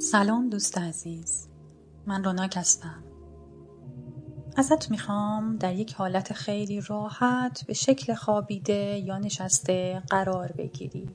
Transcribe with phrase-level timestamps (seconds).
[0.00, 1.48] سلام دوست عزیز.
[2.06, 3.04] من روناک هستم.
[4.56, 11.10] ازت می‌خوام در یک حالت خیلی راحت به شکل خوابیده یا نشسته قرار بگیری.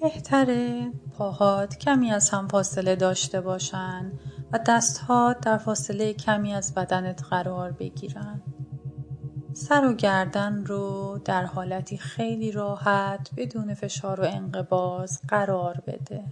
[0.00, 4.12] بهتره پاهات کمی از هم فاصله داشته باشن
[4.52, 8.42] و دستهات در فاصله کمی از بدنت قرار بگیرن.
[9.60, 16.24] سر و گردن رو در حالتی خیلی راحت بدون فشار و انقباز قرار بده.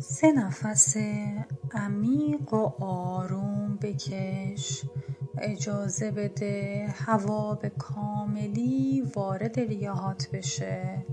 [0.00, 0.96] سه نفس
[1.72, 4.82] عمیق و آروم بکش.
[5.38, 11.04] اجازه بده هوا به کاملی وارد ریهات بشه.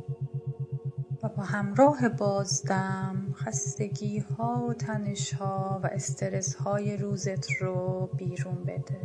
[1.44, 9.02] همراه بازدم خستگی ها و تنش ها و استرس های روزت رو بیرون بده.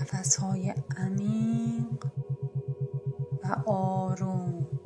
[0.00, 2.04] نفس های عمیق
[3.44, 4.79] و آروم.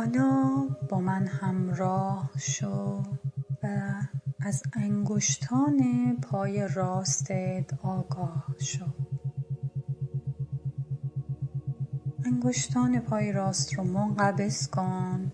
[0.00, 3.02] حالا با من همراه شو
[3.62, 3.92] و
[4.40, 5.80] از انگشتان
[6.22, 8.84] پای راستت آگاه شو.
[12.24, 15.32] انگشتان پای راست رو منقبض کن.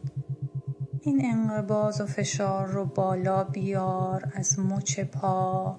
[1.01, 5.77] این انقباض و فشار رو بالا بیار از مچ پا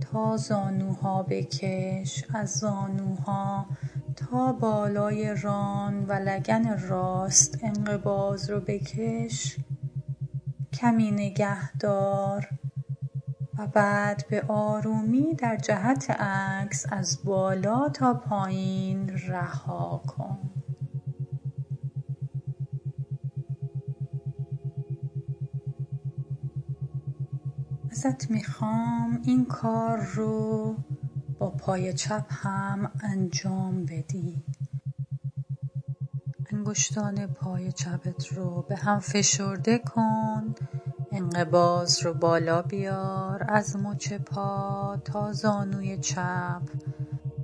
[0.00, 2.24] تا زانوها بکش.
[2.34, 3.66] از زانوها
[4.16, 9.56] تا بالای ران و لگن راست انقباض رو بکش
[10.72, 12.48] کمی نگه دار
[13.58, 20.38] و بعد به آرومی در جهت عکس از بالا تا پایین رها کن.
[27.90, 30.76] ازت می‌خوام این کار رو
[31.50, 34.42] پای چپ هم انجام بدی.
[36.52, 40.54] انگشتان پای چپت رو به هم فشرده کن.
[41.12, 43.44] انقباض رو بالا بیار.
[43.48, 46.62] از مچ پا تا زانوی چپ.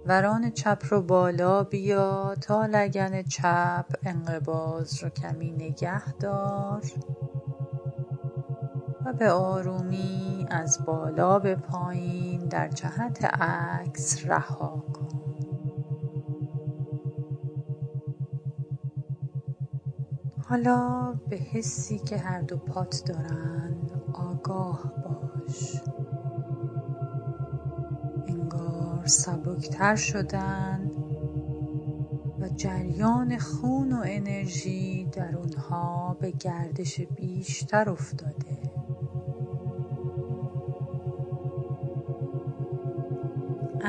[0.07, 2.37] وران چپ رو بالا بیار.
[2.37, 6.83] تا لگن چپ انقباض رو کمی نگه دار.
[9.05, 15.09] و به آرومی از بالا به پایین در جهت عکس رها کن.
[20.49, 23.77] حالا به حسی که هر دو پات دارن
[24.15, 25.83] آگاه باش.
[28.29, 30.91] انگار سبکتر شدن
[32.41, 38.52] و جریان خون و انرژی در اونها به گردش بیشتر افتاده.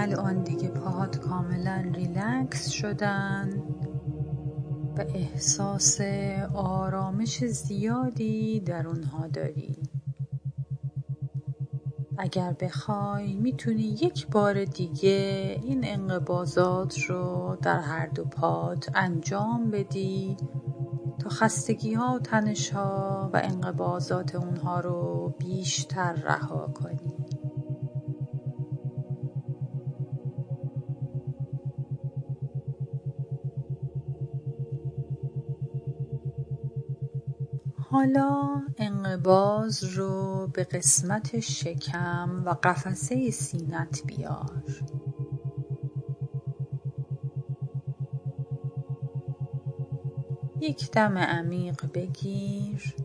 [0.03, 3.63] الان دیگه پاهات کاملا ریلکس شدن
[4.97, 6.01] و احساس
[6.53, 9.77] آرامش زیادی در اونها داری.
[12.17, 20.37] اگر بخوای می‌تونی یک بار دیگه این انقباضات رو در هر دو پات انجام بدی
[21.19, 26.92] تا خستگی ها و تنش ها و انقباضات اونها رو بیشتر رها کنی.
[37.93, 44.63] حالا انقباض رو به قسمت شکم و قفسه سینت بیار.
[50.59, 52.95] یک دم عمیق بگیر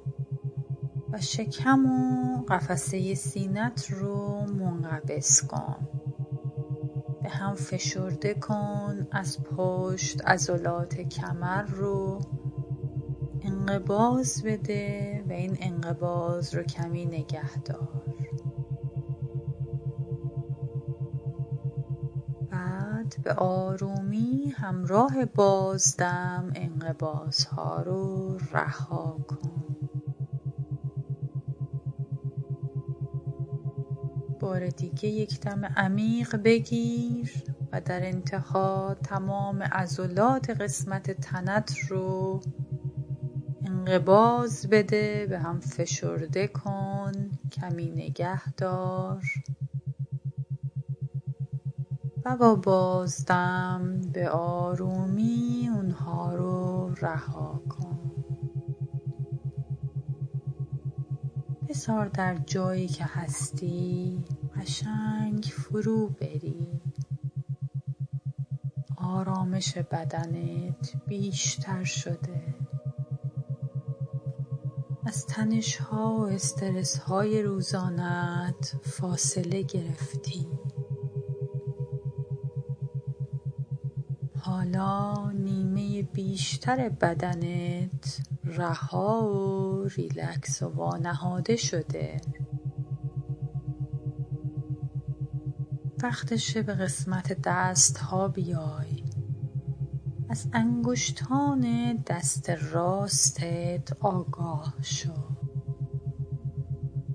[1.13, 5.89] و شکم و قفسه سینت رو منقبض کن.
[7.23, 12.21] به هم فشرده کن از پشت عضلات کمر رو
[13.49, 18.03] انقباض بده و این انقباض رو کمی نگه دار
[22.51, 29.59] بعد به آرومی همراه بازدم انقباض ها رو رها کن.
[34.41, 42.41] بار دیگه یک دم عمیق بگیر و در انتها تمام عضلات قسمت تنت رو
[43.69, 47.13] انقباض بده به هم فشرده کن
[47.53, 49.23] کمی نگه دار.
[52.25, 58.13] و با بازدم به آرومی اونها رو رها کن.
[61.69, 64.25] بذار در جایی که هستی
[64.57, 66.81] قشنگ فرو بری.
[68.97, 72.68] آرامش بدنت بیشتر شده.
[75.09, 80.47] از تنش ها و استرس های روزانت فاصله گرفتی.
[84.41, 92.21] حالا نیمه بیشتر بدنت رها و ریلکس و وانهاده شده.
[96.03, 98.98] وقتشه به قسمت دست ها بیای.
[100.31, 105.13] از انگشتان دست راستت آگاه شو.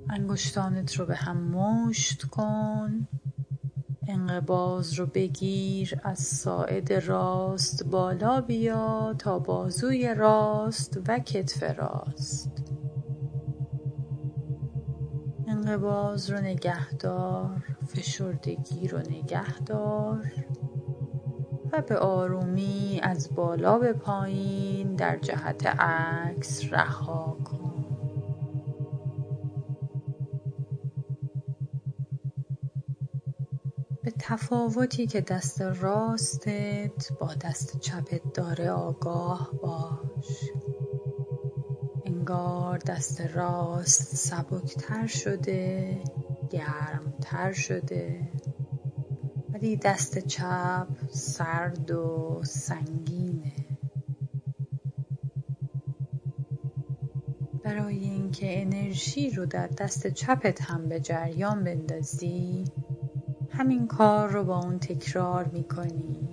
[0.09, 3.07] انگشتانت رو به هم مشت کن.
[4.07, 12.51] انقباض رو بگیر از ساعد راست بالا بیا تا بازوی راست و کتف راست.
[15.47, 20.31] انقباض رو نگه دار فشردگی رو نگه دار
[21.81, 27.85] به آرومی از بالا به پایین در جهت عکس رها کن.
[34.03, 40.51] به تفاوتی که دست راستت با دست چپت داره آگاه باش.
[42.05, 45.97] انگار دست راست سبکتر شده
[46.51, 48.19] گرمتر شده.
[49.53, 53.53] ولی دست چپ سرد و سنگینه.
[57.63, 62.63] برای اینکه انرژی رو در دست چپت هم به جریان بندازی
[63.49, 66.29] همین کار رو با اون تکرار می‌کنی.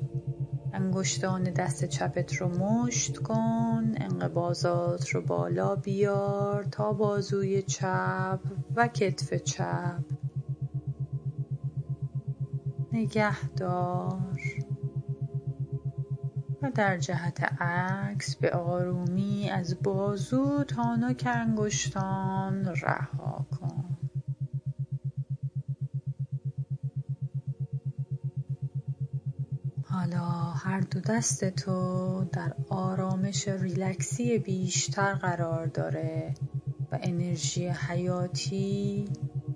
[0.72, 8.40] انگشتان دست چپت رو مشت کن انقباضات رو بالا بیار تا بازوی چپ
[8.76, 10.19] و کتف چپ.
[12.92, 14.40] نگه دار
[16.62, 23.96] و در جهت عکس به آرومی از بازو تا نوک انگشتان رها کن.
[29.84, 36.34] حالا هر دو دست تو در آرامش ریلکسی بیشتر قرار داره
[36.92, 39.08] و انرژی حیاتی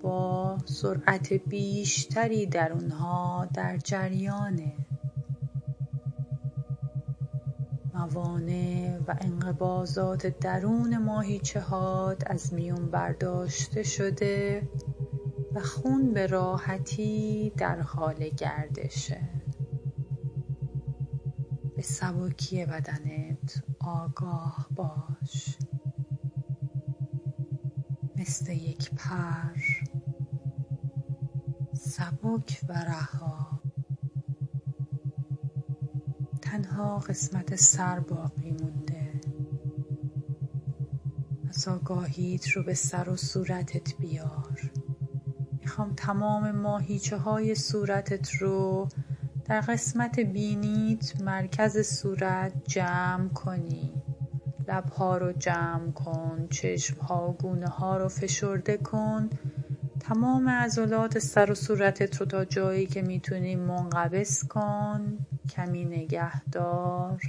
[0.05, 4.73] با سرعت بیشتری در اونها در جریانه
[7.93, 14.69] موانع و انقباضات درون ماهیچهات از میون برداشته شده
[15.53, 19.29] و خون به راحتی در حال گردشه.
[21.75, 25.57] به سبکی بدنت آگاه باش.
[28.15, 29.94] مثل یک پر.
[31.97, 33.61] سبک و رها.
[36.41, 39.11] تنها قسمت سر باقی مونده.
[41.49, 44.71] از آگاهیت رو به سر و صورتت بیار.
[45.61, 48.87] می‌خوام تمام ماهیچه های صورتت رو
[49.45, 54.01] در قسمت بینیت مرکز صورت جمع کنی.
[54.67, 59.29] لبها رو جمع کن چشم ها و گونه ها رو فشرده کن.
[60.09, 65.17] تمام عضلات سر و صورتت رو تا جایی که می‌تونی منقبض کن
[65.49, 67.21] کمی نگه دار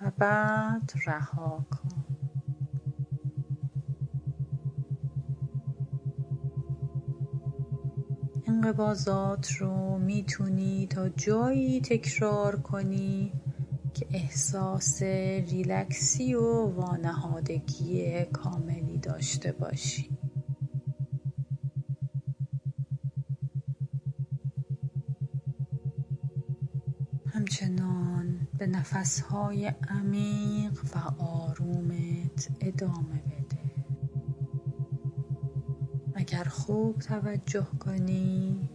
[0.00, 2.04] و بعد رها کن.
[8.46, 13.32] انقباضات رو می‌تونی تا جایی تکرار کنی
[13.94, 20.17] که احساس ریلکسی و وانهادگی کاملی داشته باشی.
[28.58, 33.58] به نفسهای عمیق و آرومت ادامه بده.
[36.14, 38.68] اگر خوب توجه کنی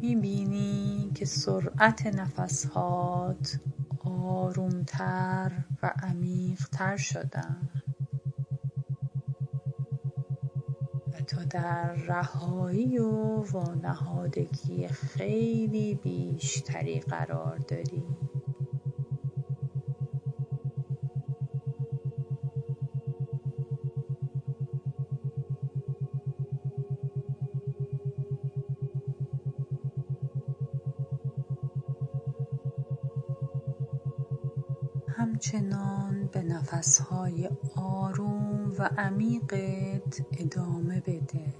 [0.00, 3.60] می‌بینی که سرعت نفسهات
[4.04, 7.68] آرومتر و عمیقتر شدن
[11.12, 18.02] و تو در رهایی و وانهادگی خیلی بیشتری قرار داری.
[38.98, 41.54] عمیقت ادامه بده.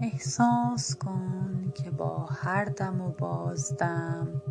[0.00, 4.42] احساس کن که با هر دم و بازدم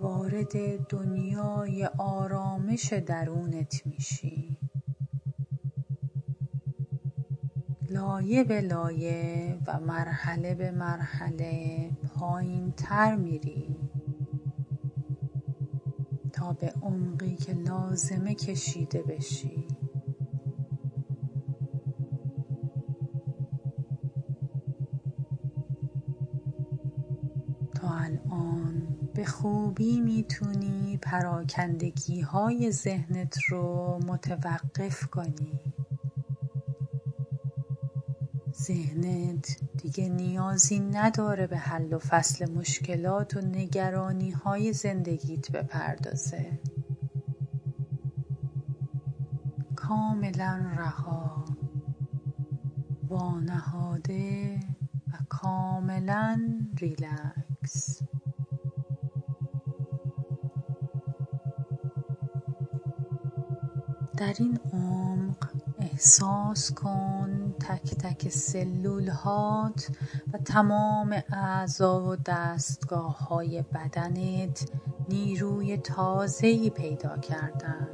[0.00, 4.58] وارد دنیای آرامش درونت میشی.
[7.90, 13.81] لایه به لایه و مرحله به مرحله پایین تر میری.
[16.50, 19.68] به عمقی که لازمه کشیده بشی.
[27.74, 35.60] تا الان به خوبی می‌تونی پراکندگی های ذهنت رو متوقف کنی.
[38.62, 46.58] ذهنت دیگه نیازی نداره به حل و فصل مشکلات و نگرانی های زندگیت بپردازه.
[49.76, 51.44] کاملا رها
[53.08, 54.60] وانهاده
[55.12, 56.40] و کاملا
[56.78, 58.02] ریلکس.
[64.22, 65.36] در این عمق
[65.80, 69.88] احساس کن تک تک سلول هات
[70.32, 74.70] و تمام اعضا و دستگاه های بدنت
[75.08, 77.88] نیروی تازه‌ای پیدا کردن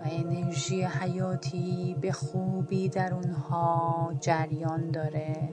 [0.00, 5.52] و انرژی حیاتی به خوبی در اونها جریان داره.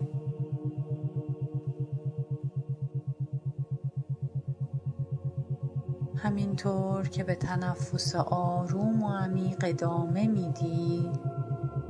[6.24, 11.12] همینطور که به تنفس آروم و عمیق ادامه میدی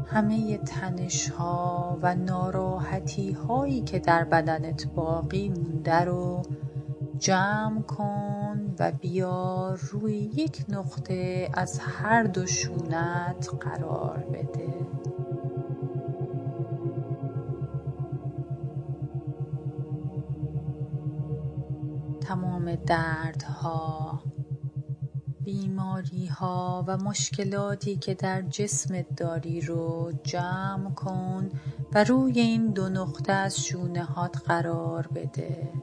[0.08, 6.42] همه تنش ها و ناراحتی هایی که در بدنت باقی مونده رو
[7.18, 14.83] جمع کن و بیار روی یک نقطه از هر دو شونت قرار بده.
[22.34, 24.24] تمام دردها
[25.44, 31.50] بیماریها و مشکلاتی که در جسمت داری رو جمع کن
[31.94, 35.74] و روی این دو نقطه از شونه هات قرار بده.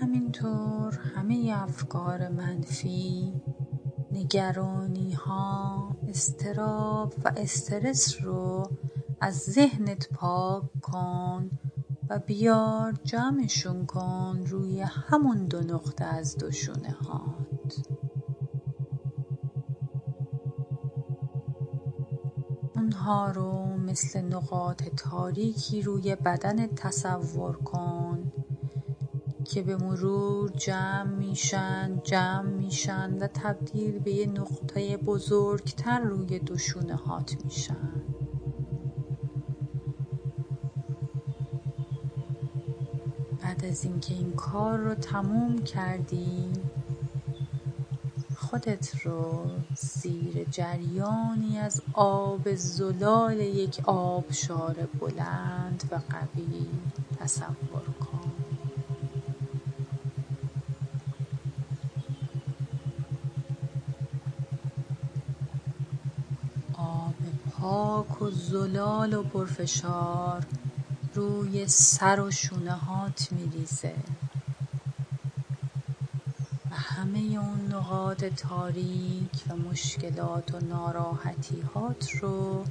[0.00, 3.32] همینطور همه افکار منفی
[4.12, 5.81] نگرانیها
[6.14, 8.70] اضطراب و استرس رو
[9.20, 11.50] از ذهنت پاک کن
[12.08, 17.86] و بیار جمعشون کن روی همون دو نقطه از دو شونه هات.
[22.76, 28.11] اونها رو مثل نقاط تاریکی روی بدنت تصور کن.
[29.44, 36.58] که به مرور جمع میشن جمع میشن و تبدیل به یه نقطه بزرگتر روی دو
[36.58, 38.02] شونه هات میشن.
[43.42, 46.52] بعد از اینکه این کار رو تموم کردی
[48.36, 56.66] خودت رو زیر جریانی از آب زلال یک آبشار بلند و قوی
[57.20, 57.81] تصور
[67.62, 70.46] پاک و زلال و پرفشار
[71.14, 73.94] روی سر و شونه هات میریزه.
[76.70, 82.64] و همه اون نقاط تاریک و مشکلات و ناراحتی هات رو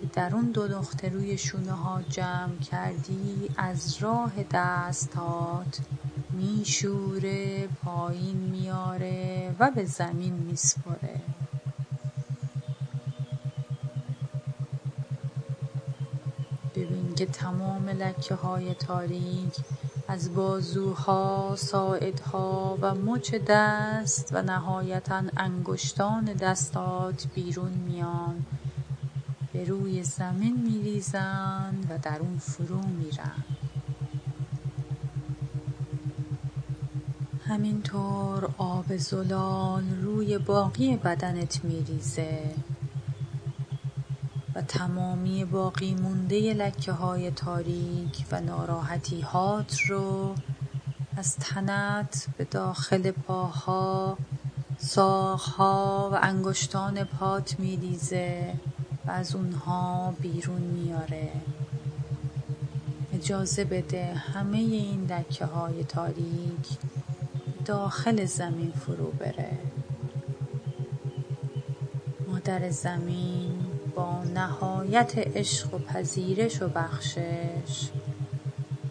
[0.00, 5.80] که در اون دو نقطه روی شونه ها جمع کردی از راه دستهات
[6.30, 11.13] میشوره پایین میاره و به زمین میسپره.
[17.16, 19.56] که تمام لکه های تاریک
[20.08, 28.44] از بازوها ساعدها و مچ دست و نهایتا انگشتان دستات بیرون میان.
[29.52, 33.44] به روی زمین میریزن و در اون فرو میرن
[37.46, 42.54] همینطور آب زلال روی باقی بدنت میریزه.
[44.54, 50.34] و تمامی باقی مونده لکه های تاریک و ناراحتی هات رو
[51.16, 54.18] از تنت به داخل پاها
[54.78, 58.54] ساقها و انگشتان پات میریزه
[59.06, 61.32] و از اونها بیرون میاره
[63.14, 66.68] اجازه بده همه این دکه های تاریک
[67.64, 69.58] داخل زمین فرو بره.
[72.28, 77.90] مادر زمین با نهایت عشق و پذیرش و بخشش.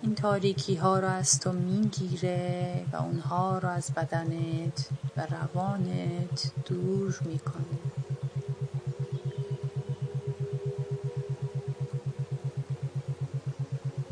[0.02, 7.20] این تاریکی ها رو از تو می‌گیره و اونها رو از بدنت و روانت دور
[7.26, 7.64] می‌کنه.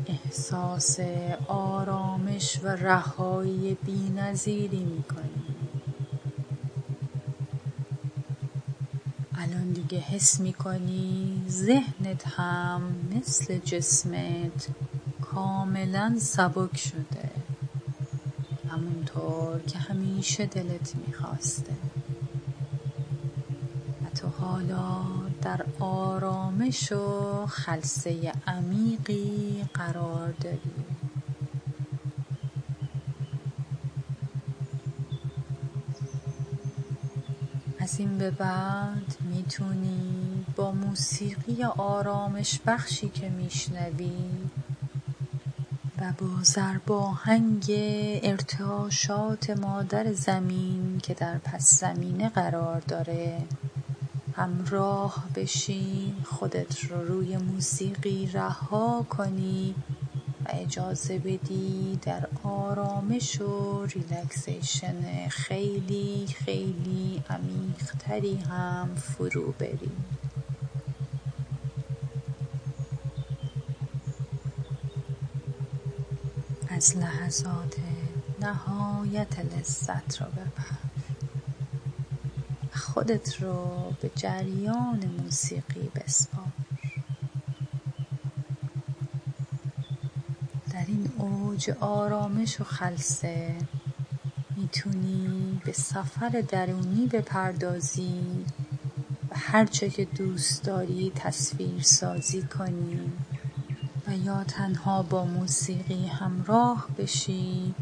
[0.06, 1.00] احساس
[1.48, 5.41] آرامش و رهایی بینظیری می‌کنی.
[9.52, 12.82] الان دیگه حس می‌کنی ذهنت هم
[13.16, 14.68] مثل جسمت
[15.20, 17.30] کاملا سبک شده.
[18.70, 21.72] همونطور که همیشه دلت می‌خواسته.
[24.02, 25.04] و تو حالا
[25.42, 30.81] در آرامش و خلصه عمیقی قرار داری.
[38.02, 44.12] این به بعد می‌تونی با موسیقی آرامش بخشی که میشنوی.
[45.98, 47.64] و با ضرباهنگ
[48.22, 53.42] ارتعاشات مادر زمین که در پس زمینه قرار داره.
[54.36, 59.74] همراه بشی خودت رو روی موسیقی رها کنی.
[60.52, 69.90] اجازه بدی در آرامش و ریلکسیشن خیلی خیلی عمیقتری هم فرو بری.
[76.68, 77.76] از لحظات
[78.40, 80.82] نهایت لذت رو ببر.
[82.74, 86.61] خودت رو به جریان موسیقی بسپار.
[90.72, 93.56] در این اوج آرامش و خلصه
[94.56, 98.44] می‌تونی به سفر درونی بپردازی
[99.30, 103.12] و هرچه که دوست داری تصویر سازی کنی
[104.06, 107.74] و یا تنها با موسیقی همراه بشی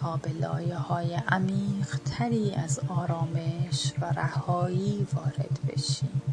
[0.00, 6.23] تا به لایه های عمیق تری از آرامش و رهایی وارد بشی.